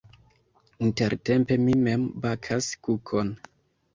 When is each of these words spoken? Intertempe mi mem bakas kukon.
Intertempe 0.85 1.53
mi 1.65 1.75
mem 1.83 2.01
bakas 2.23 2.65
kukon. 2.83 3.27